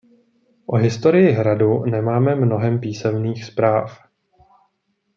[0.67, 3.99] O historii hradu nemáme mnohem písemných zpráv.